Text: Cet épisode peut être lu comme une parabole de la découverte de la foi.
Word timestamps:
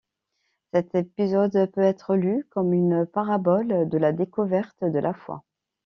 Cet 0.73 0.95
épisode 0.95 1.69
peut 1.75 1.81
être 1.81 2.15
lu 2.15 2.47
comme 2.49 2.73
une 2.73 3.05
parabole 3.05 3.87
de 3.87 3.97
la 3.99 4.11
découverte 4.13 4.83
de 4.83 4.97
la 4.97 5.13
foi. 5.13 5.43